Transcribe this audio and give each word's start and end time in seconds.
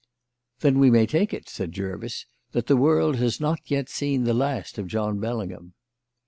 "Then 0.61 0.79
we 0.79 0.89
may 0.89 1.05
take 1.05 1.31
it," 1.31 1.47
said 1.47 1.73
Jervis, 1.73 2.25
"that 2.53 2.65
the 2.65 2.75
world 2.75 3.17
has 3.17 3.39
not 3.39 3.59
yet 3.67 3.87
seen 3.87 4.23
the 4.23 4.33
last 4.33 4.79
of 4.79 4.87
John 4.87 5.19
Bellingham." 5.19 5.75